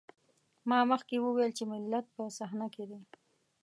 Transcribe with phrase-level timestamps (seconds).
[0.69, 3.01] ما مخکې وويل چې ملت په صحنه کې دی.